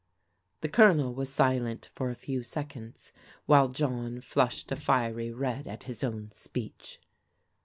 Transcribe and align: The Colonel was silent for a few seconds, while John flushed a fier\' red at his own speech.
The 0.61 0.67
Colonel 0.67 1.13
was 1.13 1.29
silent 1.31 1.85
for 1.93 2.09
a 2.09 2.15
few 2.15 2.41
seconds, 2.41 3.11
while 3.45 3.67
John 3.69 4.19
flushed 4.19 4.71
a 4.71 4.75
fier\' 4.75 5.31
red 5.35 5.67
at 5.67 5.83
his 5.83 6.03
own 6.03 6.31
speech. 6.31 6.99